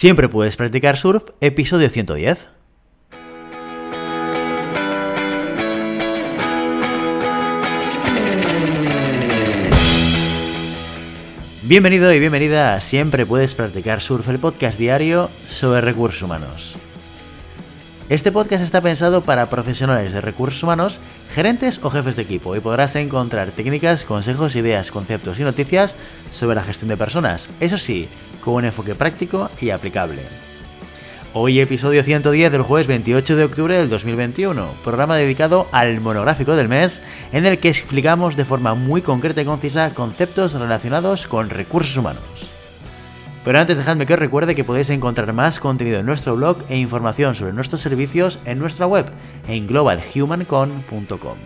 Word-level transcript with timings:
Siempre 0.00 0.30
puedes 0.30 0.56
practicar 0.56 0.96
surf, 0.96 1.24
episodio 1.42 1.90
110. 1.90 2.48
Bienvenido 11.64 12.14
y 12.14 12.18
bienvenida 12.18 12.72
a 12.72 12.80
Siempre 12.80 13.26
puedes 13.26 13.54
practicar 13.54 14.00
surf, 14.00 14.26
el 14.30 14.38
podcast 14.38 14.78
diario 14.78 15.28
sobre 15.46 15.82
recursos 15.82 16.22
humanos. 16.22 16.76
Este 18.08 18.32
podcast 18.32 18.64
está 18.64 18.80
pensado 18.80 19.22
para 19.22 19.50
profesionales 19.50 20.14
de 20.14 20.22
recursos 20.22 20.62
humanos, 20.62 20.98
gerentes 21.32 21.78
o 21.82 21.90
jefes 21.90 22.16
de 22.16 22.22
equipo 22.22 22.56
y 22.56 22.60
podrás 22.60 22.96
encontrar 22.96 23.50
técnicas, 23.50 24.06
consejos, 24.06 24.56
ideas, 24.56 24.90
conceptos 24.90 25.38
y 25.40 25.44
noticias 25.44 25.94
sobre 26.32 26.56
la 26.56 26.64
gestión 26.64 26.88
de 26.88 26.96
personas. 26.96 27.50
Eso 27.60 27.76
sí, 27.76 28.08
con 28.40 28.54
un 28.54 28.64
enfoque 28.64 28.94
práctico 28.94 29.50
y 29.60 29.70
aplicable. 29.70 30.22
Hoy 31.32 31.60
episodio 31.60 32.02
110 32.02 32.50
del 32.50 32.62
jueves 32.62 32.88
28 32.88 33.36
de 33.36 33.44
octubre 33.44 33.76
del 33.76 33.88
2021, 33.88 34.74
programa 34.82 35.16
dedicado 35.16 35.68
al 35.70 36.00
monográfico 36.00 36.56
del 36.56 36.68
mes 36.68 37.00
en 37.32 37.46
el 37.46 37.58
que 37.58 37.68
explicamos 37.68 38.36
de 38.36 38.44
forma 38.44 38.74
muy 38.74 39.00
concreta 39.00 39.40
y 39.40 39.44
concisa 39.44 39.90
conceptos 39.90 40.54
relacionados 40.54 41.28
con 41.28 41.48
recursos 41.48 41.96
humanos. 41.96 42.59
Pero 43.44 43.58
antes 43.58 43.76
dejadme 43.76 44.04
que 44.04 44.14
os 44.14 44.18
recuerde 44.18 44.54
que 44.54 44.64
podéis 44.64 44.90
encontrar 44.90 45.32
más 45.32 45.60
contenido 45.60 45.98
en 45.98 46.06
nuestro 46.06 46.36
blog 46.36 46.58
e 46.68 46.76
información 46.76 47.34
sobre 47.34 47.52
nuestros 47.52 47.80
servicios 47.80 48.38
en 48.44 48.58
nuestra 48.58 48.86
web 48.86 49.06
en 49.48 49.66
globalhumancon.com. 49.66 51.38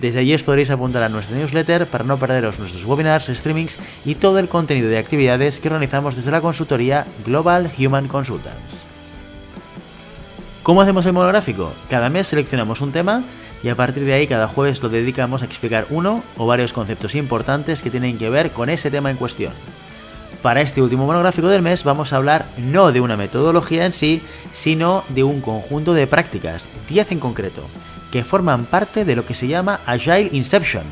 Desde 0.00 0.20
allí 0.20 0.34
os 0.34 0.42
podréis 0.42 0.70
apuntar 0.70 1.02
a 1.02 1.08
nuestra 1.08 1.36
newsletter 1.36 1.86
para 1.86 2.04
no 2.04 2.18
perderos 2.18 2.58
nuestros 2.58 2.84
webinars, 2.84 3.26
streamings 3.26 3.78
y 4.04 4.16
todo 4.16 4.38
el 4.38 4.48
contenido 4.48 4.88
de 4.88 4.98
actividades 4.98 5.60
que 5.60 5.68
organizamos 5.68 6.16
desde 6.16 6.30
la 6.30 6.40
consultoría 6.40 7.06
Global 7.24 7.70
Human 7.78 8.08
Consultants. 8.08 8.86
¿Cómo 10.62 10.80
hacemos 10.80 11.04
el 11.06 11.12
monográfico? 11.12 11.72
Cada 11.90 12.08
mes 12.08 12.28
seleccionamos 12.28 12.80
un 12.80 12.92
tema 12.92 13.24
y 13.62 13.68
a 13.68 13.76
partir 13.76 14.04
de 14.04 14.14
ahí 14.14 14.26
cada 14.26 14.48
jueves 14.48 14.82
lo 14.82 14.88
dedicamos 14.88 15.42
a 15.42 15.44
explicar 15.44 15.86
uno 15.90 16.24
o 16.36 16.46
varios 16.46 16.72
conceptos 16.72 17.14
importantes 17.14 17.82
que 17.82 17.90
tienen 17.90 18.16
que 18.16 18.30
ver 18.30 18.52
con 18.52 18.70
ese 18.70 18.90
tema 18.90 19.10
en 19.10 19.16
cuestión. 19.16 19.52
Para 20.42 20.60
este 20.60 20.82
último 20.82 21.06
monográfico 21.06 21.46
del 21.46 21.62
mes 21.62 21.84
vamos 21.84 22.12
a 22.12 22.16
hablar 22.16 22.46
no 22.58 22.90
de 22.90 23.00
una 23.00 23.16
metodología 23.16 23.86
en 23.86 23.92
sí, 23.92 24.20
sino 24.50 25.04
de 25.08 25.22
un 25.22 25.40
conjunto 25.40 25.94
de 25.94 26.08
prácticas, 26.08 26.68
10 26.88 27.12
en 27.12 27.20
concreto, 27.20 27.62
que 28.10 28.24
forman 28.24 28.64
parte 28.64 29.04
de 29.04 29.14
lo 29.14 29.24
que 29.24 29.34
se 29.34 29.46
llama 29.46 29.80
Agile 29.86 30.30
Inception, 30.32 30.82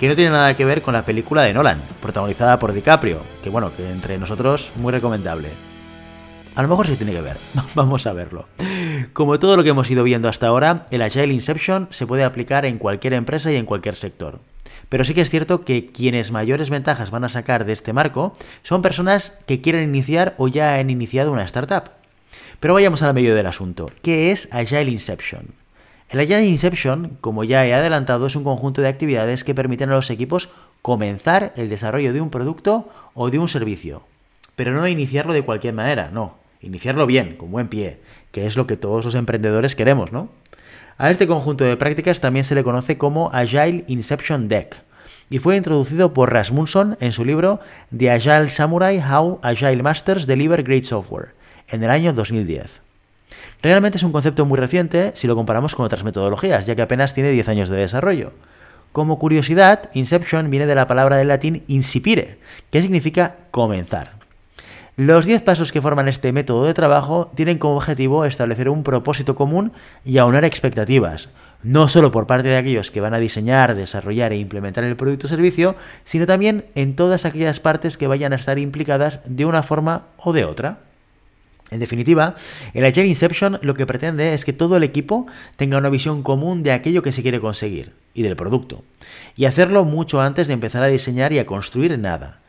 que 0.00 0.08
no 0.08 0.16
tiene 0.16 0.30
nada 0.30 0.56
que 0.56 0.64
ver 0.64 0.80
con 0.80 0.94
la 0.94 1.04
película 1.04 1.42
de 1.42 1.52
Nolan, 1.52 1.82
protagonizada 2.00 2.58
por 2.58 2.72
DiCaprio, 2.72 3.20
que 3.42 3.50
bueno, 3.50 3.70
que 3.74 3.90
entre 3.90 4.16
nosotros 4.16 4.72
muy 4.76 4.92
recomendable. 4.92 5.50
A 6.54 6.62
lo 6.62 6.68
mejor 6.68 6.86
sí 6.86 6.96
tiene 6.96 7.12
que 7.12 7.20
ver, 7.20 7.36
vamos 7.74 8.06
a 8.06 8.14
verlo. 8.14 8.46
Como 9.12 9.38
todo 9.38 9.58
lo 9.58 9.62
que 9.62 9.70
hemos 9.70 9.90
ido 9.90 10.04
viendo 10.04 10.30
hasta 10.30 10.46
ahora, 10.46 10.86
el 10.90 11.02
Agile 11.02 11.34
Inception 11.34 11.88
se 11.90 12.06
puede 12.06 12.24
aplicar 12.24 12.64
en 12.64 12.78
cualquier 12.78 13.12
empresa 13.12 13.52
y 13.52 13.56
en 13.56 13.66
cualquier 13.66 13.94
sector. 13.94 14.40
Pero 14.88 15.04
sí 15.04 15.14
que 15.14 15.20
es 15.22 15.30
cierto 15.30 15.64
que 15.64 15.86
quienes 15.86 16.30
mayores 16.30 16.70
ventajas 16.70 17.10
van 17.10 17.24
a 17.24 17.28
sacar 17.28 17.64
de 17.64 17.72
este 17.72 17.92
marco 17.92 18.32
son 18.62 18.82
personas 18.82 19.38
que 19.46 19.60
quieren 19.60 19.88
iniciar 19.88 20.34
o 20.38 20.48
ya 20.48 20.76
han 20.76 20.90
iniciado 20.90 21.32
una 21.32 21.44
startup. 21.44 21.90
Pero 22.60 22.74
vayamos 22.74 23.02
al 23.02 23.14
medio 23.14 23.34
del 23.34 23.46
asunto. 23.46 23.90
¿Qué 24.02 24.30
es 24.30 24.48
Agile 24.52 24.90
Inception? 24.90 25.48
El 26.10 26.20
Agile 26.20 26.46
Inception, 26.46 27.16
como 27.20 27.44
ya 27.44 27.66
he 27.66 27.74
adelantado, 27.74 28.26
es 28.26 28.36
un 28.36 28.44
conjunto 28.44 28.82
de 28.82 28.88
actividades 28.88 29.42
que 29.42 29.54
permiten 29.54 29.90
a 29.90 29.94
los 29.94 30.10
equipos 30.10 30.48
comenzar 30.82 31.52
el 31.56 31.68
desarrollo 31.68 32.12
de 32.12 32.20
un 32.20 32.30
producto 32.30 32.88
o 33.14 33.30
de 33.30 33.38
un 33.38 33.48
servicio. 33.48 34.02
Pero 34.54 34.72
no 34.72 34.86
iniciarlo 34.86 35.32
de 35.32 35.42
cualquier 35.42 35.74
manera, 35.74 36.10
no. 36.12 36.36
Iniciarlo 36.60 37.06
bien, 37.06 37.36
con 37.36 37.50
buen 37.50 37.68
pie, 37.68 37.98
que 38.32 38.46
es 38.46 38.56
lo 38.56 38.66
que 38.66 38.76
todos 38.76 39.04
los 39.04 39.14
emprendedores 39.14 39.76
queremos, 39.76 40.12
¿no? 40.12 40.28
A 40.96 41.10
este 41.10 41.26
conjunto 41.26 41.64
de 41.64 41.76
prácticas 41.76 42.20
también 42.20 42.44
se 42.44 42.54
le 42.54 42.62
conoce 42.62 42.96
como 42.96 43.30
Agile 43.32 43.84
Inception 43.88 44.46
Deck 44.46 44.82
y 45.28 45.40
fue 45.40 45.56
introducido 45.56 46.14
por 46.14 46.32
Rasmussen 46.32 46.96
en 47.00 47.12
su 47.12 47.24
libro 47.24 47.58
The 47.96 48.12
Agile 48.12 48.48
Samurai 48.48 48.98
How 49.00 49.40
Agile 49.42 49.82
Masters 49.82 50.26
Deliver 50.26 50.62
Great 50.62 50.84
Software 50.84 51.34
en 51.66 51.82
el 51.82 51.90
año 51.90 52.12
2010. 52.12 52.80
Realmente 53.60 53.98
es 53.98 54.04
un 54.04 54.12
concepto 54.12 54.44
muy 54.44 54.56
reciente 54.56 55.10
si 55.14 55.26
lo 55.26 55.34
comparamos 55.34 55.74
con 55.74 55.84
otras 55.84 56.04
metodologías, 56.04 56.66
ya 56.66 56.76
que 56.76 56.82
apenas 56.82 57.12
tiene 57.12 57.30
10 57.30 57.48
años 57.48 57.68
de 57.68 57.78
desarrollo. 57.78 58.32
Como 58.92 59.18
curiosidad, 59.18 59.90
Inception 59.94 60.50
viene 60.50 60.66
de 60.66 60.76
la 60.76 60.86
palabra 60.86 61.16
del 61.16 61.28
latín 61.28 61.64
incipire, 61.66 62.38
que 62.70 62.82
significa 62.82 63.36
comenzar. 63.50 64.13
Los 64.96 65.26
10 65.26 65.42
pasos 65.42 65.72
que 65.72 65.82
forman 65.82 66.06
este 66.06 66.30
método 66.30 66.64
de 66.64 66.72
trabajo 66.72 67.32
tienen 67.34 67.58
como 67.58 67.74
objetivo 67.74 68.24
establecer 68.24 68.68
un 68.68 68.84
propósito 68.84 69.34
común 69.34 69.72
y 70.04 70.18
aunar 70.18 70.44
expectativas, 70.44 71.30
no 71.64 71.88
solo 71.88 72.12
por 72.12 72.28
parte 72.28 72.46
de 72.46 72.56
aquellos 72.56 72.92
que 72.92 73.00
van 73.00 73.12
a 73.12 73.18
diseñar, 73.18 73.74
desarrollar 73.74 74.32
e 74.32 74.36
implementar 74.36 74.84
el 74.84 74.94
producto 74.94 75.26
o 75.26 75.30
servicio, 75.30 75.74
sino 76.04 76.26
también 76.26 76.66
en 76.76 76.94
todas 76.94 77.24
aquellas 77.24 77.58
partes 77.58 77.98
que 77.98 78.06
vayan 78.06 78.32
a 78.32 78.36
estar 78.36 78.56
implicadas 78.60 79.18
de 79.24 79.44
una 79.44 79.64
forma 79.64 80.04
o 80.16 80.32
de 80.32 80.44
otra. 80.44 80.78
En 81.72 81.80
definitiva, 81.80 82.36
el 82.72 82.84
Agile 82.84 83.08
Inception 83.08 83.58
lo 83.62 83.74
que 83.74 83.86
pretende 83.86 84.32
es 84.32 84.44
que 84.44 84.52
todo 84.52 84.76
el 84.76 84.84
equipo 84.84 85.26
tenga 85.56 85.76
una 85.76 85.88
visión 85.88 86.22
común 86.22 86.62
de 86.62 86.70
aquello 86.70 87.02
que 87.02 87.10
se 87.10 87.22
quiere 87.22 87.40
conseguir 87.40 87.94
y 88.14 88.22
del 88.22 88.36
producto, 88.36 88.84
y 89.34 89.46
hacerlo 89.46 89.84
mucho 89.84 90.20
antes 90.20 90.46
de 90.46 90.54
empezar 90.54 90.84
a 90.84 90.86
diseñar 90.86 91.32
y 91.32 91.40
a 91.40 91.46
construir 91.46 91.98
nada. 91.98 92.43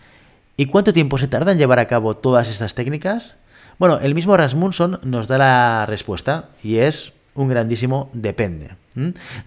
¿Y 0.58 0.68
cuánto 0.68 0.94
tiempo 0.94 1.18
se 1.18 1.28
tarda 1.28 1.52
en 1.52 1.58
llevar 1.58 1.80
a 1.80 1.88
cabo 1.88 2.16
todas 2.16 2.50
estas 2.50 2.76
técnicas? 2.76 3.36
Bueno, 3.78 4.00
el 4.02 4.16
mismo 4.16 4.38
Rasmussen 4.38 5.00
nos 5.04 5.28
da 5.28 5.38
la 5.38 5.86
respuesta 5.86 6.50
y 6.64 6.78
es 6.78 7.12
un 7.34 7.50
grandísimo 7.50 8.10
depende. 8.14 8.72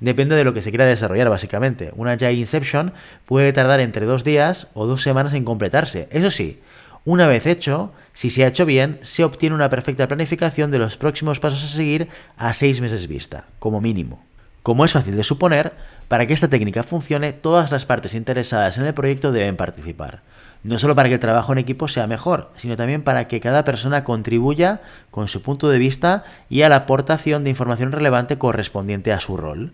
Depende 0.01 0.37
de 0.37 0.45
lo 0.45 0.53
que 0.53 0.61
se 0.61 0.71
quiera 0.71 0.85
desarrollar, 0.85 1.31
básicamente. 1.31 1.93
Una 1.97 2.13
Agile 2.13 2.35
Inception 2.35 2.93
puede 3.25 3.55
tardar 3.55 3.81
entre 3.81 4.05
dos 4.05 4.23
días 4.23 4.67
o 4.75 4.87
dos 4.87 5.03
semanas 5.03 5.33
en 5.33 5.45
completarse. 5.45 6.09
Eso 6.11 6.31
sí, 6.31 6.61
una 7.07 7.27
vez 7.27 7.47
hecho, 7.47 7.95
si 8.13 8.29
se 8.29 8.45
ha 8.45 8.49
hecho 8.49 8.67
bien, 8.67 8.99
se 9.01 9.25
obtiene 9.25 9.55
una 9.55 9.71
perfecta 9.71 10.07
planificación 10.09 10.71
de 10.71 10.79
los 10.79 10.99
próximos 10.99 11.41
pasos 11.41 11.65
a 11.65 11.69
seguir 11.75 12.09
a 12.37 12.53
seis 12.53 12.83
meses 12.83 13.09
vista, 13.09 13.47
como 13.59 13.81
mínimo. 13.81 14.28
Como 14.69 14.85
es 14.85 14.93
fácil 14.93 15.17
de 15.17 15.25
suponer, 15.25 15.73
para 16.09 16.27
que 16.27 16.35
esta 16.35 16.49
técnica 16.49 16.83
funcione, 16.83 17.33
todas 17.33 17.73
las 17.73 17.87
partes 17.87 18.13
interesadas 18.13 18.77
en 18.77 18.85
el 18.85 18.93
proyecto 18.93 19.33
deben 19.33 19.57
participar 19.57 20.21
no 20.63 20.79
solo 20.79 20.95
para 20.95 21.09
que 21.09 21.15
el 21.15 21.21
trabajo 21.21 21.53
en 21.53 21.59
equipo 21.59 21.89
sea 21.89 22.07
mejor, 22.07 22.51
sino 22.57 22.77
también 22.77 23.03
para 23.03 23.29
que 23.29 23.41
cada 23.41 23.65
persona 23.65 24.05
contribuya 24.05 24.83
con 25.11 25.27
su 25.27 25.41
punto 25.41 25.71
de 25.71 25.79
vista 25.79 26.25
y 26.51 26.61
a 26.61 26.69
la 26.69 26.77
aportación 26.77 27.45
de 27.45 27.51
información 27.51 27.93
relevante 27.93 28.37
correspondiente 28.37 29.11
a 29.11 29.21
su 29.21 29.39
rol. 29.39 29.73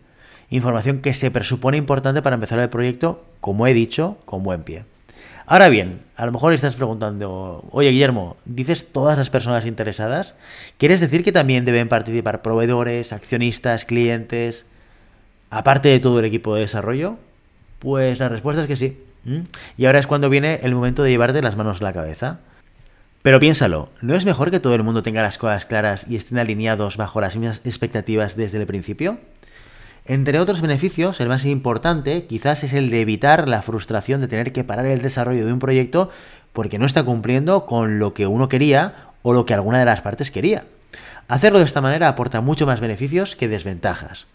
Información 0.50 1.00
que 1.00 1.12
se 1.12 1.32
presupone 1.32 1.76
importante 1.76 2.22
para 2.22 2.34
empezar 2.34 2.60
el 2.60 2.68
proyecto, 2.68 3.24
como 3.40 3.66
he 3.66 3.74
dicho, 3.74 4.18
con 4.26 4.44
buen 4.44 4.62
pie. 4.62 4.84
Ahora 5.46 5.70
bien, 5.70 6.02
a 6.16 6.24
lo 6.24 6.30
mejor 6.30 6.52
estás 6.52 6.76
preguntando, 6.76 7.64
oye 7.72 7.90
Guillermo, 7.90 8.36
¿dices 8.44 8.86
todas 8.92 9.18
las 9.18 9.28
personas 9.28 9.66
interesadas? 9.66 10.36
¿Quieres 10.78 11.00
decir 11.00 11.24
que 11.24 11.32
también 11.32 11.64
deben 11.64 11.88
participar 11.88 12.42
proveedores, 12.42 13.12
accionistas, 13.12 13.84
clientes, 13.86 14.66
aparte 15.54 15.88
de 15.88 16.00
todo 16.00 16.18
el 16.18 16.24
equipo 16.24 16.54
de 16.54 16.62
desarrollo? 16.62 17.16
Pues 17.78 18.18
la 18.18 18.28
respuesta 18.28 18.62
es 18.62 18.68
que 18.68 18.76
sí. 18.76 18.98
¿Mm? 19.24 19.40
Y 19.76 19.86
ahora 19.86 20.00
es 20.00 20.06
cuando 20.06 20.28
viene 20.28 20.60
el 20.62 20.74
momento 20.74 21.02
de 21.02 21.10
llevarte 21.10 21.40
las 21.42 21.56
manos 21.56 21.80
a 21.80 21.84
la 21.84 21.92
cabeza. 21.92 22.40
Pero 23.22 23.40
piénsalo, 23.40 23.88
¿no 24.02 24.14
es 24.14 24.24
mejor 24.24 24.50
que 24.50 24.60
todo 24.60 24.74
el 24.74 24.82
mundo 24.82 25.02
tenga 25.02 25.22
las 25.22 25.38
cosas 25.38 25.64
claras 25.64 26.06
y 26.08 26.16
estén 26.16 26.38
alineados 26.38 26.96
bajo 26.96 27.20
las 27.20 27.36
mismas 27.36 27.62
expectativas 27.64 28.36
desde 28.36 28.58
el 28.58 28.66
principio? 28.66 29.18
Entre 30.06 30.38
otros 30.38 30.60
beneficios, 30.60 31.20
el 31.20 31.28
más 31.28 31.46
importante 31.46 32.26
quizás 32.26 32.64
es 32.64 32.74
el 32.74 32.90
de 32.90 33.00
evitar 33.00 33.48
la 33.48 33.62
frustración 33.62 34.20
de 34.20 34.28
tener 34.28 34.52
que 34.52 34.64
parar 34.64 34.84
el 34.86 35.00
desarrollo 35.00 35.46
de 35.46 35.52
un 35.52 35.60
proyecto 35.60 36.10
porque 36.52 36.78
no 36.78 36.84
está 36.84 37.02
cumpliendo 37.04 37.64
con 37.64 37.98
lo 37.98 38.12
que 38.12 38.26
uno 38.26 38.50
quería 38.50 39.12
o 39.22 39.32
lo 39.32 39.46
que 39.46 39.54
alguna 39.54 39.78
de 39.78 39.86
las 39.86 40.02
partes 40.02 40.30
quería. 40.30 40.66
Hacerlo 41.26 41.60
de 41.60 41.64
esta 41.64 41.80
manera 41.80 42.08
aporta 42.08 42.42
mucho 42.42 42.66
más 42.66 42.80
beneficios 42.80 43.34
que 43.34 43.48
desventajas. 43.48 44.26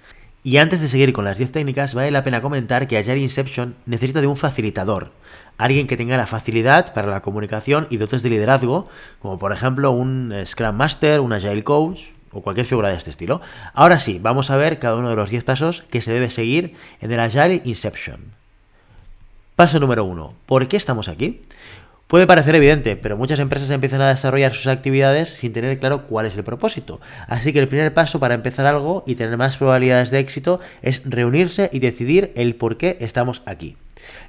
Y 0.44 0.58
antes 0.58 0.80
de 0.80 0.88
seguir 0.88 1.12
con 1.12 1.26
las 1.26 1.38
10 1.38 1.52
técnicas, 1.52 1.94
vale 1.94 2.12
la 2.12 2.24
pena 2.24 2.42
comentar 2.42 2.88
que 2.88 2.98
Agile 2.98 3.20
Inception 3.20 3.76
necesita 3.86 4.22
de 4.22 4.28
un 4.28 4.38
facilitador, 4.38 5.12
alguien 5.58 5.86
que 5.86 5.98
tenga 5.98 6.16
la 6.16 6.28
facilidad 6.28 6.94
para 6.94 7.12
la 7.12 7.22
comunicación 7.22 7.88
y 7.90 7.98
dotes 7.98 8.24
de 8.24 8.30
liderazgo, 8.30 8.88
como 9.22 9.38
por 9.38 9.52
ejemplo 9.52 9.92
un 9.92 10.34
Scrum 10.46 10.76
Master, 10.76 11.20
un 11.20 11.34
Agile 11.34 11.64
Coach 11.64 12.12
o 12.32 12.42
cualquier 12.42 12.66
figura 12.66 12.88
de 12.88 12.96
este 12.96 13.10
estilo. 13.10 13.42
Ahora 13.74 14.00
sí, 14.00 14.20
vamos 14.22 14.50
a 14.50 14.56
ver 14.56 14.80
cada 14.80 14.96
uno 14.96 15.10
de 15.10 15.16
los 15.18 15.30
10 15.30 15.44
pasos 15.44 15.84
que 15.90 16.02
se 16.02 16.14
debe 16.14 16.30
seguir 16.30 16.76
en 17.02 17.12
el 17.12 17.20
Agile 17.20 17.62
Inception. 17.66 18.40
Paso 19.58 19.78
número 19.82 20.06
1. 20.06 20.34
¿Por 20.46 20.70
qué 20.70 20.78
estamos 20.78 21.10
aquí? 21.10 21.42
Puede 22.10 22.26
parecer 22.26 22.56
evidente, 22.56 22.96
pero 22.96 23.18
muchas 23.18 23.38
empresas 23.38 23.70
empiezan 23.70 24.02
a 24.02 24.10
desarrollar 24.10 24.52
sus 24.52 24.66
actividades 24.66 25.30
sin 25.30 25.54
tener 25.54 25.78
claro 25.78 26.08
cuál 26.08 26.26
es 26.26 26.36
el 26.36 26.44
propósito. 26.44 27.00
Así 27.28 27.54
que 27.54 27.60
el 27.60 27.68
primer 27.68 27.94
paso 27.94 28.20
para 28.20 28.34
empezar 28.34 28.66
algo 28.66 29.04
y 29.06 29.14
tener 29.14 29.38
más 29.38 29.58
probabilidades 29.58 30.10
de 30.10 30.18
éxito 30.18 30.60
es 30.82 31.04
reunirse 31.06 31.70
y 31.72 31.78
decidir 31.78 32.32
el 32.36 32.56
por 32.56 32.78
qué 32.78 32.98
estamos 33.00 33.44
aquí. 33.46 33.78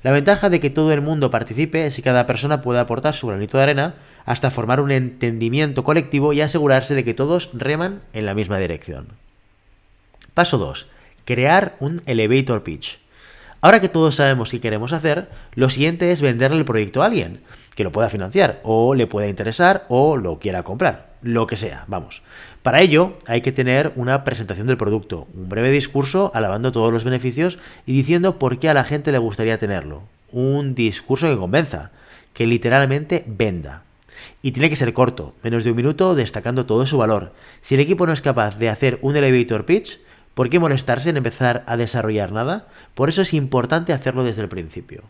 La 0.03 0.11
ventaja 0.11 0.51
de 0.51 0.61
que 0.61 0.69
todo 0.69 0.93
el 0.93 1.01
mundo 1.01 1.31
participe 1.31 1.87
es 1.87 1.97
que 1.97 2.03
cada 2.03 2.27
persona 2.27 2.61
pueda 2.61 2.83
aportar 2.83 3.15
su 3.15 3.29
granito 3.29 3.57
de 3.57 3.63
arena 3.63 3.95
hasta 4.27 4.51
formar 4.51 4.83
un 4.83 4.91
entendimiento 4.91 5.83
colectivo 5.83 6.35
y 6.35 6.43
asegurarse 6.43 6.95
de 6.95 7.03
que 7.03 7.15
todos 7.15 7.49
reman 7.55 8.03
en 8.13 8.27
la 8.27 8.35
misma 8.35 8.59
dirección. 8.59 9.09
Paso 10.35 10.59
2. 10.59 10.87
Crear 11.25 11.77
un 11.81 12.03
elevator 12.05 12.63
pitch. 12.63 13.01
Ahora 13.63 13.81
que 13.81 13.91
todos 13.91 14.15
sabemos 14.15 14.51
qué 14.51 14.61
queremos 14.61 14.93
hacer, 14.95 15.29
lo 15.55 15.69
siguiente 15.69 16.13
es 16.13 16.23
venderle 16.23 16.57
el 16.57 16.65
proyecto 16.65 17.03
a 17.03 17.07
alguien 17.07 17.43
que 17.75 17.85
lo 17.85 17.93
pueda 17.93 18.09
financiar, 18.09 18.61
o 18.63 18.95
le 18.95 19.07
pueda 19.07 19.29
interesar, 19.29 19.85
o 19.89 20.17
lo 20.17 20.39
quiera 20.39 20.63
comprar, 20.63 21.11
lo 21.23 21.47
que 21.47 21.57
sea, 21.57 21.85
vamos. 21.87 22.23
Para 22.63 22.81
ello 22.81 23.19
hay 23.27 23.43
que 23.43 23.53
tener 23.53 23.93
una 23.97 24.25
presentación 24.25 24.67
del 24.67 24.77
producto, 24.77 25.29
un 25.35 25.49
breve 25.49 25.71
discurso 25.71 26.31
alabando 26.35 26.73
todos 26.73 26.93
los 26.93 27.05
beneficios 27.05 27.59
y 27.87 27.93
diciendo 27.93 28.39
por 28.39 28.59
qué 28.59 28.71
a 28.71 28.75
la 28.75 28.85
gente 28.85 29.13
le 29.13 29.19
gustaría 29.19 29.59
tenerlo. 29.59 30.03
Un 30.33 30.75
discurso 30.75 31.29
que 31.29 31.37
convenza, 31.37 31.91
que 32.33 32.47
literalmente 32.47 33.25
venda. 33.27 33.83
Y 34.43 34.53
tiene 34.53 34.71
que 34.71 34.77
ser 34.77 34.93
corto, 34.93 35.35
menos 35.43 35.65
de 35.65 35.71
un 35.71 35.77
minuto, 35.77 36.15
destacando 36.15 36.67
todo 36.67 36.87
su 36.87 36.99
valor. 36.99 37.33
Si 37.61 37.75
el 37.75 37.81
equipo 37.81 38.07
no 38.07 38.13
es 38.13 38.23
capaz 38.23 38.59
de 38.59 38.69
hacer 38.69 38.99
un 39.03 39.17
elevator 39.17 39.65
pitch, 39.65 40.01
¿Por 40.41 40.49
qué 40.49 40.59
molestarse 40.59 41.11
en 41.11 41.19
empezar 41.19 41.65
a 41.67 41.77
desarrollar 41.77 42.33
nada? 42.33 42.67
Por 42.95 43.11
eso 43.11 43.21
es 43.21 43.35
importante 43.35 43.93
hacerlo 43.93 44.25
desde 44.25 44.41
el 44.41 44.49
principio. 44.49 45.03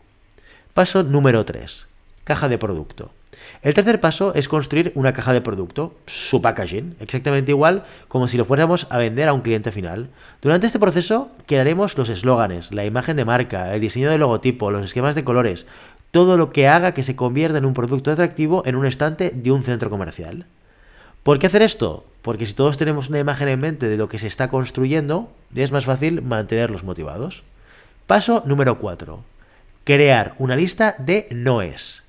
Paso 0.73 1.03
número 1.03 1.45
3. 1.45 1.87
Caja 2.25 2.49
de 2.49 2.57
producto. 2.57 3.13
El 3.61 3.73
tercer 3.73 4.01
paso 4.01 4.33
es 4.35 4.49
construir 4.49 4.91
una 4.93 5.13
caja 5.13 5.31
de 5.31 5.39
producto, 5.39 5.95
su 6.05 6.41
packaging, 6.41 6.97
exactamente 6.99 7.51
igual 7.51 7.85
como 8.09 8.27
si 8.27 8.35
lo 8.35 8.43
fuéramos 8.43 8.87
a 8.89 8.97
vender 8.97 9.29
a 9.29 9.33
un 9.33 9.39
cliente 9.39 9.71
final. 9.71 10.09
Durante 10.41 10.67
este 10.67 10.79
proceso 10.79 11.31
crearemos 11.45 11.97
los 11.97 12.09
eslóganes, 12.09 12.73
la 12.73 12.83
imagen 12.83 13.15
de 13.15 13.23
marca, 13.23 13.73
el 13.73 13.79
diseño 13.79 14.09
del 14.09 14.19
logotipo, 14.19 14.69
los 14.69 14.83
esquemas 14.83 15.15
de 15.15 15.23
colores, 15.23 15.65
todo 16.11 16.35
lo 16.35 16.51
que 16.51 16.67
haga 16.67 16.93
que 16.93 17.03
se 17.03 17.15
convierta 17.15 17.57
en 17.57 17.65
un 17.65 17.73
producto 17.73 18.11
atractivo 18.11 18.63
en 18.65 18.75
un 18.75 18.85
estante 18.85 19.29
de 19.29 19.51
un 19.53 19.63
centro 19.63 19.89
comercial. 19.89 20.45
¿Por 21.23 21.39
qué 21.39 21.47
hacer 21.47 21.61
esto? 21.61 22.10
Porque 22.21 22.45
si 22.45 22.53
todos 22.53 22.77
tenemos 22.77 23.09
una 23.09 23.19
imagen 23.19 23.47
en 23.47 23.59
mente 23.59 23.89
de 23.89 23.97
lo 23.97 24.09
que 24.09 24.19
se 24.19 24.27
está 24.27 24.47
construyendo, 24.47 25.31
es 25.55 25.71
más 25.71 25.85
fácil 25.85 26.21
mantenerlos 26.21 26.83
motivados. 26.83 27.43
Paso 28.05 28.43
número 28.45 28.77
4. 28.77 29.23
Crear 29.83 30.35
una 30.37 30.55
lista 30.55 30.95
de 30.99 31.27
noes. 31.31 32.03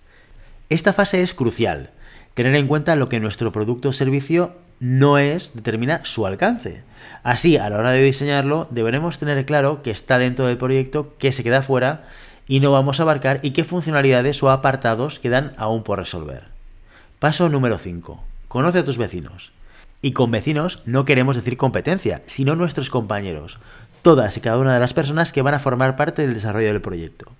Esta 0.69 0.93
fase 0.93 1.23
es 1.23 1.35
crucial. 1.35 1.91
Tener 2.35 2.55
en 2.57 2.67
cuenta 2.67 2.97
lo 2.97 3.09
que 3.09 3.21
nuestro 3.21 3.53
producto 3.53 3.91
o 3.91 3.93
servicio 3.93 4.55
no 4.81 5.19
es 5.19 5.53
determina 5.55 6.05
su 6.05 6.27
alcance. 6.27 6.83
Así, 7.23 7.57
a 7.57 7.71
la 7.71 7.79
hora 7.79 7.91
de 7.93 8.03
diseñarlo, 8.03 8.67
deberemos 8.71 9.19
tener 9.19 9.47
claro 9.47 9.83
que 9.83 9.91
está 9.91 10.19
dentro 10.19 10.47
del 10.47 10.59
proyecto, 10.59 11.15
que 11.19 11.33
se 11.33 11.45
queda 11.45 11.63
fuera 11.63 12.05
y 12.49 12.61
no 12.61 12.73
vamos 12.73 12.99
a 12.99 13.05
abarcar 13.05 13.41
y 13.43 13.53
qué 13.53 13.65
funcionalidades 13.65 14.43
o 14.43 14.51
apartados 14.51 15.19
quedan 15.19 15.53
aún 15.57 15.85
por 15.85 15.99
resolver. 15.99 16.45
Paso 17.19 17.49
número 17.49 17.79
5. 17.79 18.25
Conoce 18.49 18.81
a 18.81 18.85
tus 18.85 18.99
vecinos. 18.99 19.53
Y 20.05 20.13
con 20.13 20.33
vecinos 20.33 20.83
no 20.85 21.05
queremos 21.05 21.37
decir 21.37 21.57
competencia, 21.57 22.23
sino 22.27 22.57
nuestros 22.57 22.91
compañeros. 22.91 23.61
Todas 24.03 24.37
y 24.37 24.41
cada 24.41 24.59
una 24.59 24.75
de 24.75 24.81
las 24.81 24.95
personas 24.95 25.31
que 25.31 25.43
van 25.43 25.55
a 25.55 25.61
formar 25.61 25.95
parte 25.95 26.23
del 26.23 26.35
desarrollo 26.35 26.67
del 26.67 26.81
proyecto. 26.81 27.31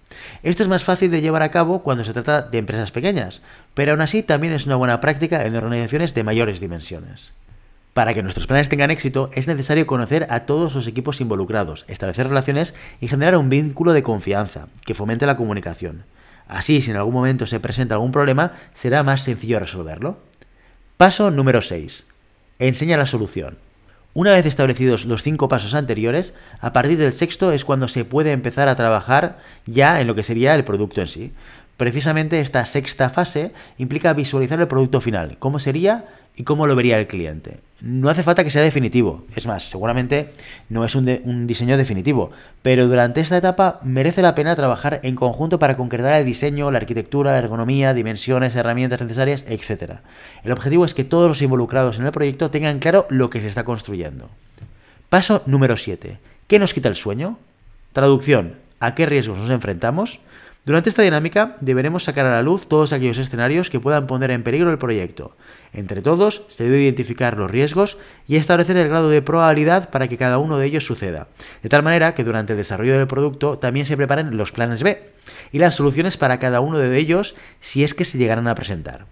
Esto 0.45 0.63
es 0.63 0.69
más 0.69 0.85
fácil 0.85 1.11
de 1.11 1.21
llevar 1.21 1.43
a 1.43 1.51
cabo 1.51 1.83
cuando 1.83 2.05
se 2.05 2.13
trata 2.13 2.43
de 2.43 2.59
empresas 2.59 2.93
pequeñas, 2.93 3.43
pero 3.75 3.91
aún 3.91 4.01
así 4.01 4.23
también 4.23 4.53
es 4.53 4.65
una 4.65 4.77
buena 4.77 5.01
práctica 5.01 5.45
en 5.45 5.57
organizaciones 5.57 6.15
de 6.15 6.23
mayores 6.23 6.61
dimensiones. 6.61 7.33
Para 7.95 8.15
que 8.15 8.23
nuestros 8.23 8.47
planes 8.47 8.69
tengan 8.69 8.93
éxito 8.93 9.29
es 9.35 9.49
necesario 9.49 9.89
conocer 9.89 10.29
a 10.31 10.47
todos 10.47 10.77
los 10.77 10.87
equipos 10.87 11.21
involucrados, 11.21 11.85
establecer 11.89 12.29
relaciones 12.29 12.75
y 13.01 13.09
generar 13.09 13.37
un 13.37 13.49
vínculo 13.49 13.93
de 13.93 14.05
confianza 14.05 14.69
que 14.87 14.95
fomente 14.95 15.27
la 15.27 15.37
comunicación. 15.37 16.05
Así, 16.47 16.81
si 16.81 16.93
en 16.93 16.97
algún 16.97 17.15
momento 17.15 17.49
se 17.49 17.59
presenta 17.59 17.97
algún 17.97 18.13
problema, 18.13 18.53
será 18.73 19.03
más 19.03 19.23
sencillo 19.23 19.59
resolverlo. 19.59 20.21
Paso 20.97 21.33
número 21.33 21.61
6. 21.61 22.07
Enseña 22.63 22.97
la 22.97 23.07
solución. 23.07 23.59
Una 24.15 24.35
vez 24.35 24.47
establecidos 24.47 25.05
los 25.05 25.25
cinco 25.25 25.49
pasos 25.49 25.75
anteriores, 25.75 26.33
a 26.61 26.73
partir 26.73 26.97
del 26.97 27.13
sexto 27.13 27.51
es 27.51 27.65
cuando 27.65 27.89
se 27.89 28.05
puede 28.05 28.31
empezar 28.31 28.69
a 28.69 28.77
trabajar 28.77 29.41
ya 29.67 30.01
en 30.01 30.07
lo 30.07 30.15
que 30.15 30.23
sería 30.23 30.55
el 30.55 30.63
producto 30.63 31.01
en 31.01 31.09
sí. 31.09 31.33
Precisamente 31.77 32.41
esta 32.41 32.65
sexta 32.65 33.11
fase 33.11 33.53
implica 33.79 34.13
visualizar 34.13 34.61
el 34.61 34.69
producto 34.69 35.01
final, 35.01 35.39
cómo 35.41 35.59
sería 35.59 36.05
y 36.37 36.45
cómo 36.45 36.67
lo 36.67 36.77
vería 36.77 36.99
el 36.99 37.07
cliente. 37.07 37.61
No 37.81 38.09
hace 38.09 38.23
falta 38.23 38.45
que 38.45 38.51
sea 38.53 38.63
definitivo, 38.63 39.25
es 39.35 39.49
más, 39.49 39.65
seguramente 39.65 40.31
no 40.69 40.85
es 40.85 40.95
un, 40.95 41.47
diseño 41.49 41.77
definitivo, 41.77 42.31
pero 42.63 42.87
durante 42.87 43.21
esta 43.21 43.37
etapa 43.37 43.81
merece 43.83 44.23
la 44.23 44.37
pena 44.37 44.55
trabajar 44.55 45.01
en 45.03 45.17
conjunto 45.17 45.59
para 45.59 45.77
concretar 45.77 46.21
el 46.21 46.25
diseño, 46.25 46.71
la 46.71 46.79
arquitectura, 46.79 47.33
la 47.33 47.39
ergonomía, 47.39 47.93
dimensiones, 47.93 48.55
herramientas 48.55 49.03
necesarias, 49.03 49.45
etc. 49.49 49.95
El 50.45 50.53
objetivo 50.53 50.85
es 50.85 50.95
que 50.95 51.03
todos 51.03 51.27
los 51.27 51.43
involucrados 51.43 51.99
en 51.99 52.07
el 52.07 52.13
proyecto 52.13 52.53
tengan 52.53 52.79
claro 52.79 53.07
lo 53.11 53.31
que 53.31 53.41
se 53.41 53.49
está 53.49 53.65
construyendo. 53.65 54.31
Paso 55.09 55.43
número 55.47 55.77
7. 55.77 56.19
¿Qué 56.47 56.59
nos 56.61 56.73
quita 56.75 56.89
el 56.89 56.95
sueño? 56.95 57.39
Traducción. 57.93 58.55
¿A 58.79 58.95
qué 58.95 59.07
riesgos 59.07 59.39
nos 59.39 59.51
enfrentamos? 59.51 60.21
Durante 60.65 60.91
esta 60.91 61.03
dinámica 61.03 61.57
deberemos 61.61 62.05
sacar 62.05 62.25
a 62.25 62.31
la 62.31 62.43
luz 62.43 62.69
todos 62.69 62.93
aquellos 62.93 63.19
escenarios 63.19 63.69
que 63.69 63.81
puedan 63.81 64.07
poner 64.07 64.31
en 64.31 64.45
peligro 64.45 64.71
el 64.71 64.79
proyecto. 64.79 65.37
Entre 65.73 66.03
todos 66.03 66.45
se 66.51 66.63
debe 66.63 66.83
identificar 66.83 67.37
los 67.37 67.51
riesgos 67.51 67.99
y 68.29 68.37
establecer 68.37 68.77
el 68.77 68.89
grado 68.89 69.11
de 69.11 69.23
probabilidad 69.23 69.91
para 69.91 70.07
que 70.07 70.17
cada 70.17 70.39
uno 70.39 70.59
de 70.59 70.67
ellos 70.67 70.87
suceda, 70.87 71.27
de 71.65 71.69
tal 71.69 71.83
manera 71.83 72.15
que 72.15 72.23
durante 72.23 72.53
el 72.53 72.59
desarrollo 72.59 72.97
del 72.97 73.09
producto 73.09 73.59
también 73.59 73.87
se 73.87 73.97
preparen 73.97 74.37
los 74.37 74.53
planes 74.53 74.85
B 74.85 75.03
y 75.51 75.59
las 75.59 75.75
soluciones 75.75 76.17
para 76.17 76.39
cada 76.39 76.61
uno 76.61 76.79
de 76.79 76.97
ellos 76.97 77.35
si 77.61 77.83
es 77.83 77.93
que 77.93 78.05
se 78.05 78.19
llegaran 78.19 78.47
a 78.47 78.55
presentar. 78.55 79.07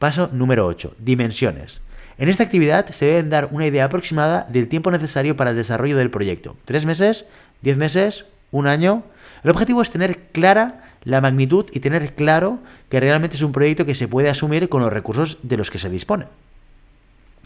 Paso 0.00 0.30
número 0.32 0.66
8. 0.66 0.96
Dimensiones. 0.98 1.80
En 2.18 2.28
esta 2.28 2.42
actividad 2.42 2.90
se 2.90 3.06
deben 3.06 3.30
dar 3.30 3.50
una 3.52 3.66
idea 3.68 3.84
aproximada 3.84 4.48
del 4.50 4.66
tiempo 4.66 4.90
necesario 4.90 5.36
para 5.36 5.50
el 5.50 5.56
desarrollo 5.56 5.96
del 5.96 6.10
proyecto. 6.10 6.56
¿Tres 6.64 6.86
meses? 6.86 7.26
¿Diez 7.62 7.76
meses? 7.76 8.24
¿Un 8.50 8.66
año? 8.66 9.04
El 9.42 9.50
objetivo 9.50 9.82
es 9.82 9.90
tener 9.90 10.18
clara 10.32 10.84
la 11.02 11.20
magnitud 11.20 11.66
y 11.72 11.80
tener 11.80 12.14
claro 12.14 12.58
que 12.88 13.00
realmente 13.00 13.36
es 13.36 13.42
un 13.42 13.52
proyecto 13.52 13.86
que 13.86 13.94
se 13.94 14.08
puede 14.08 14.28
asumir 14.28 14.68
con 14.68 14.82
los 14.82 14.92
recursos 14.92 15.38
de 15.42 15.56
los 15.56 15.70
que 15.70 15.78
se 15.78 15.88
dispone. 15.88 16.26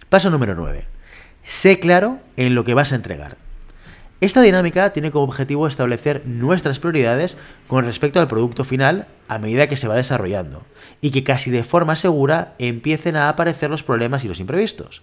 Paso 0.09 0.31
número 0.31 0.55
9. 0.55 0.87
Sé 1.45 1.79
claro 1.79 2.19
en 2.37 2.55
lo 2.55 2.65
que 2.65 2.75
vas 2.75 2.93
a 2.93 2.97
entregar. 2.97 3.37
Esta 4.21 4.41
dinámica 4.41 4.91
tiene 4.93 5.11
como 5.11 5.25
objetivo 5.25 5.67
establecer 5.67 6.23
nuestras 6.25 6.79
prioridades 6.79 7.37
con 7.67 7.85
respecto 7.85 8.21
al 8.21 8.29
producto 8.29 8.65
final 8.65 9.07
a 9.29 9.39
medida 9.39 9.67
que 9.67 9.77
se 9.77 9.89
va 9.89 9.97
desarrollando 9.97 10.63
y 11.01 11.11
que 11.11 11.25
casi 11.25 11.51
de 11.51 11.63
forma 11.63 11.95
segura 11.95 12.55
empiecen 12.59 13.17
a 13.17 13.29
aparecer 13.29 13.71
los 13.71 13.83
problemas 13.83 14.25
y 14.25 14.29
los 14.29 14.41
imprevistos. 14.41 15.03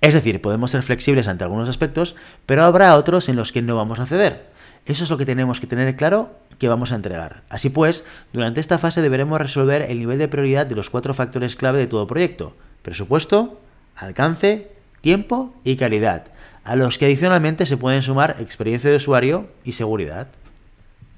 Es 0.00 0.14
decir, 0.14 0.40
podemos 0.40 0.70
ser 0.70 0.82
flexibles 0.82 1.28
ante 1.28 1.44
algunos 1.44 1.68
aspectos, 1.68 2.16
pero 2.46 2.64
habrá 2.64 2.96
otros 2.96 3.28
en 3.28 3.36
los 3.36 3.52
que 3.52 3.62
no 3.62 3.76
vamos 3.76 4.00
a 4.00 4.06
ceder. 4.06 4.49
Eso 4.86 5.04
es 5.04 5.10
lo 5.10 5.16
que 5.16 5.26
tenemos 5.26 5.60
que 5.60 5.66
tener 5.66 5.94
claro 5.96 6.30
que 6.58 6.68
vamos 6.68 6.92
a 6.92 6.96
entregar. 6.96 7.42
Así 7.48 7.70
pues, 7.70 8.04
durante 8.32 8.60
esta 8.60 8.78
fase 8.78 9.02
deberemos 9.02 9.40
resolver 9.40 9.82
el 9.82 9.98
nivel 9.98 10.18
de 10.18 10.28
prioridad 10.28 10.66
de 10.66 10.74
los 10.74 10.90
cuatro 10.90 11.14
factores 11.14 11.56
clave 11.56 11.78
de 11.78 11.86
todo 11.86 12.06
proyecto. 12.06 12.54
Presupuesto, 12.82 13.60
alcance, 13.96 14.70
tiempo 15.00 15.54
y 15.64 15.76
calidad, 15.76 16.26
a 16.64 16.76
los 16.76 16.98
que 16.98 17.06
adicionalmente 17.06 17.66
se 17.66 17.76
pueden 17.76 18.02
sumar 18.02 18.36
experiencia 18.40 18.90
de 18.90 18.96
usuario 18.96 19.48
y 19.64 19.72
seguridad. 19.72 20.28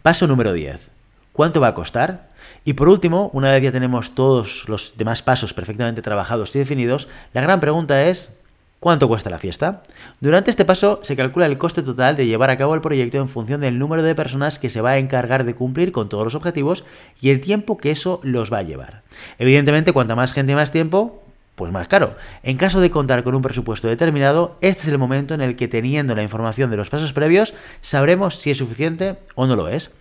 Paso 0.03 0.27
número 0.27 0.53
10. 0.53 0.91
¿Cuánto 1.33 1.61
va 1.61 1.69
a 1.69 1.75
costar? 1.75 2.29
Y 2.65 2.75
por 2.75 2.89
último, 2.89 3.31
una 3.33 3.53
vez 3.53 3.63
ya 3.63 3.73
tenemos 3.73 4.15
todos 4.15 4.69
los 4.69 4.95
demás 4.97 5.23
pasos 5.23 5.55
perfectamente 5.55 6.03
trabajados 6.03 6.55
y 6.55 6.59
definidos, 6.59 7.09
la 7.33 7.41
gran 7.41 7.61
pregunta 7.61 8.05
es, 8.05 8.33
¿Cuánto 8.83 9.07
cuesta 9.07 9.31
la 9.31 9.39
fiesta? 9.39 9.85
Durante 10.19 10.51
este 10.51 10.65
paso 10.65 10.99
se 11.05 11.15
calcula 11.15 11.47
el 11.47 11.57
coste 11.57 11.83
total 11.83 12.17
de 12.17 12.27
llevar 12.27 12.51
a 12.51 12.57
cabo 12.57 12.75
el 12.75 12.81
proyecto 12.81 13.17
en 13.19 13.29
función 13.29 13.61
del 13.61 13.79
número 13.79 14.03
de 14.03 14.17
personas 14.17 14.59
que 14.59 14.71
se 14.71 14.81
va 14.81 14.91
a 14.91 14.99
encargar 14.99 15.45
de 15.45 15.55
cumplir 15.55 15.93
con 15.93 16.09
todos 16.09 16.25
los 16.25 16.35
objetivos 16.35 16.83
y 17.21 17.31
el 17.31 17.41
tiempo 17.41 17.77
que 17.77 17.93
eso 17.93 18.19
los 18.25 18.53
va 18.53 18.59
a 18.59 18.63
llevar. 18.63 19.05
Evidentemente, 19.39 19.93
cuanta 19.93 20.17
más 20.17 20.33
gente 20.33 20.57
más 20.57 20.73
tiempo, 20.73 21.23
pues 21.55 21.71
más 21.71 21.87
caro. 21.87 22.17
En 22.43 22.57
caso 22.57 22.81
de 22.81 22.91
contar 22.91 23.23
con 23.23 23.37
un 23.37 23.43
presupuesto 23.43 23.87
determinado, 23.87 24.59
este 24.61 24.83
es 24.83 24.89
el 24.89 24.99
momento 24.99 25.33
en 25.35 25.43
el 25.43 25.55
que 25.55 25.69
teniendo 25.69 26.17
la 26.17 26.25
información 26.25 26.69
de 26.69 26.77
los 26.77 26.91
pasos 26.91 27.13
previos, 27.13 27.55
sabremos 27.83 28.35
si 28.41 28.51
es 28.51 28.59
suficiente 28.59 29.15
o 29.37 29.47
no 29.47 29.55
lo 29.55 29.69
es. 29.69 29.93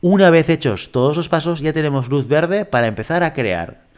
Una 0.00 0.30
vez 0.30 0.48
hechos 0.48 0.90
todos 0.90 1.18
los 1.18 1.28
pasos, 1.28 1.60
ya 1.60 1.74
tenemos 1.74 2.08
luz 2.08 2.28
verde 2.28 2.64
para 2.64 2.86
empezar 2.86 3.24
a 3.24 3.34
crear. 3.34 3.91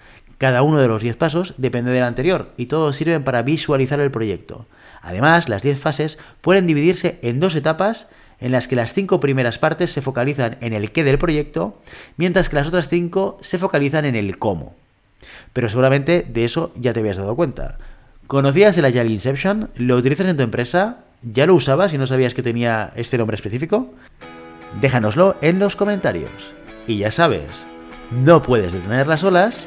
Cada 0.44 0.60
uno 0.60 0.78
de 0.78 0.88
los 0.88 1.00
10 1.00 1.16
pasos 1.16 1.54
depende 1.56 1.90
del 1.90 2.02
anterior 2.02 2.52
y 2.58 2.66
todos 2.66 2.96
sirven 2.96 3.24
para 3.24 3.40
visualizar 3.40 3.98
el 3.98 4.10
proyecto. 4.10 4.66
Además, 5.00 5.48
las 5.48 5.62
10 5.62 5.80
fases 5.80 6.18
pueden 6.42 6.66
dividirse 6.66 7.18
en 7.22 7.40
dos 7.40 7.56
etapas 7.56 8.08
en 8.40 8.52
las 8.52 8.68
que 8.68 8.76
las 8.76 8.92
cinco 8.92 9.20
primeras 9.20 9.58
partes 9.58 9.90
se 9.90 10.02
focalizan 10.02 10.58
en 10.60 10.74
el 10.74 10.92
qué 10.92 11.02
del 11.02 11.16
proyecto, 11.16 11.80
mientras 12.18 12.50
que 12.50 12.56
las 12.56 12.66
otras 12.66 12.88
cinco 12.88 13.38
se 13.40 13.56
focalizan 13.56 14.04
en 14.04 14.16
el 14.16 14.38
cómo. 14.38 14.74
Pero 15.54 15.70
seguramente 15.70 16.26
de 16.28 16.44
eso 16.44 16.74
ya 16.76 16.92
te 16.92 17.00
habías 17.00 17.16
dado 17.16 17.34
cuenta. 17.36 17.78
¿Conocías 18.26 18.76
el 18.76 18.84
Agile 18.84 19.06
Inception? 19.06 19.70
¿Lo 19.76 19.96
utilizas 19.96 20.28
en 20.28 20.36
tu 20.36 20.42
empresa? 20.42 21.04
¿Ya 21.22 21.46
lo 21.46 21.54
usabas 21.54 21.94
y 21.94 21.96
no 21.96 22.06
sabías 22.06 22.34
que 22.34 22.42
tenía 22.42 22.92
este 22.96 23.16
nombre 23.16 23.36
específico? 23.36 23.94
Déjanoslo 24.82 25.38
en 25.40 25.58
los 25.58 25.74
comentarios. 25.74 26.54
Y 26.86 26.98
ya 26.98 27.10
sabes, 27.10 27.64
no 28.10 28.42
puedes 28.42 28.74
detener 28.74 29.06
las 29.06 29.24
olas, 29.24 29.66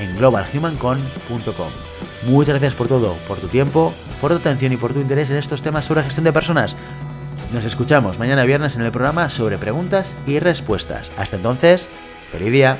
en 0.00 0.16
globalhumancon.com. 0.16 1.70
Muchas 2.26 2.54
gracias 2.54 2.74
por 2.74 2.88
todo, 2.88 3.14
por 3.28 3.38
tu 3.38 3.48
tiempo, 3.48 3.94
por 4.20 4.30
tu 4.32 4.38
atención 4.38 4.72
y 4.72 4.76
por 4.76 4.92
tu 4.92 5.00
interés 5.00 5.30
en 5.30 5.36
estos 5.36 5.62
temas 5.62 5.84
sobre 5.84 6.02
gestión 6.02 6.24
de 6.24 6.32
personas. 6.32 6.76
Nos 7.52 7.64
escuchamos 7.64 8.18
mañana 8.18 8.44
viernes 8.44 8.76
en 8.76 8.82
el 8.82 8.92
programa 8.92 9.30
sobre 9.30 9.58
preguntas 9.58 10.16
y 10.26 10.38
respuestas. 10.38 11.10
Hasta 11.16 11.36
entonces, 11.36 11.88
feliz 12.30 12.52
día. 12.52 12.78